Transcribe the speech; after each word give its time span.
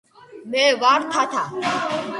მე 0.53 0.63
ვარ 0.81 1.07
თათა. 1.13 1.45